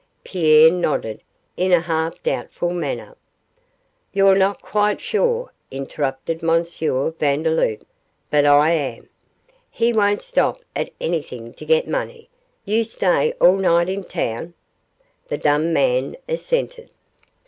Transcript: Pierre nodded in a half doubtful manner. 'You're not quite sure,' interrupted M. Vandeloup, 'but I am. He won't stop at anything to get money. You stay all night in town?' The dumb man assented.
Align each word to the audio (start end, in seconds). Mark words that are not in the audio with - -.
Pierre 0.23 0.71
nodded 0.71 1.21
in 1.55 1.71
a 1.71 1.79
half 1.81 2.23
doubtful 2.23 2.71
manner. 2.71 3.15
'You're 4.11 4.35
not 4.35 4.59
quite 4.59 4.99
sure,' 4.99 5.53
interrupted 5.69 6.43
M. 6.43 6.63
Vandeloup, 7.19 7.85
'but 8.31 8.43
I 8.43 8.71
am. 8.71 9.09
He 9.69 9.93
won't 9.93 10.23
stop 10.23 10.61
at 10.75 10.89
anything 10.99 11.53
to 11.53 11.65
get 11.65 11.87
money. 11.87 12.29
You 12.65 12.83
stay 12.83 13.33
all 13.33 13.57
night 13.57 13.89
in 13.89 14.03
town?' 14.03 14.55
The 15.27 15.37
dumb 15.37 15.71
man 15.71 16.17
assented. 16.27 16.89